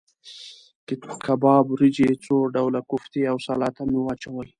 کباب، 1.25 1.65
وریجې، 1.69 2.09
څو 2.25 2.35
ډوله 2.55 2.81
کوفتې 2.89 3.21
او 3.31 3.37
سلاته 3.47 3.81
مې 3.89 3.99
واچول. 4.01 4.47